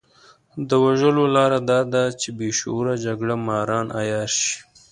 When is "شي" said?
4.41-4.55